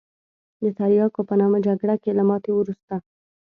د 0.61 0.63
تریاکو 0.77 1.21
په 1.29 1.33
نامه 1.41 1.57
جګړه 1.67 1.95
کې 2.03 2.11
له 2.17 2.23
ماتې 2.29 2.51
وروسته. 2.53 2.93